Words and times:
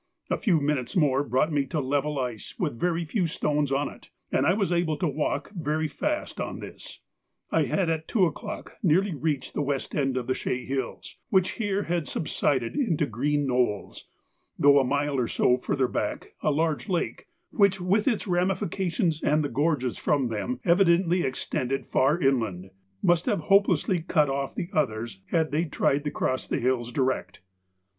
A 0.31 0.37
few 0.37 0.59
minutes 0.59 0.95
more 0.95 1.23
brought 1.23 1.51
me 1.53 1.67
to 1.67 1.79
level 1.79 2.17
ice 2.17 2.57
with 2.57 2.79
very 2.79 3.05
few 3.05 3.27
stones 3.27 3.71
on 3.71 3.87
it, 3.87 4.09
and 4.31 4.47
as 4.47 4.51
I 4.51 4.55
was 4.55 4.71
able 4.71 4.97
to 4.97 5.07
walk 5.07 5.51
very 5.51 5.87
fast 5.87 6.41
on 6.41 6.59
this, 6.59 7.01
I 7.51 7.65
had 7.65 7.87
at 7.87 8.07
two 8.07 8.25
o'clock 8.25 8.77
nearly 8.81 9.13
reached 9.13 9.53
the 9.53 9.61
west 9.61 9.93
end 9.93 10.17
of 10.17 10.25
the 10.25 10.33
Chaix 10.33 10.65
Hills, 10.67 11.17
which 11.29 11.51
here 11.51 11.83
had 11.83 12.07
subsided 12.07 12.75
into 12.75 13.05
green 13.05 13.45
knolls, 13.45 14.07
though 14.57 14.79
a 14.79 14.83
mile 14.83 15.19
or 15.19 15.27
so 15.27 15.55
further 15.57 15.87
back 15.87 16.33
a 16.41 16.49
large 16.49 16.89
lake, 16.89 17.27
which 17.51 17.79
with 17.79 18.07
its 18.07 18.25
ramifications 18.25 19.21
and 19.21 19.43
the 19.45 19.49
gorges 19.49 19.99
from 19.99 20.29
them 20.29 20.59
evidently 20.65 21.21
extended 21.21 21.85
far 21.85 22.19
inland, 22.19 22.71
must 23.03 23.27
have 23.27 23.41
hopelessly 23.41 24.01
cut 24.01 24.29
off 24.31 24.55
the 24.55 24.69
others 24.73 25.21
had 25.27 25.51
they 25.51 25.65
tried 25.65 26.03
to 26.05 26.09
cross 26.09 26.47
the 26.47 26.57
hills 26.57 26.91
direct. 26.91 27.41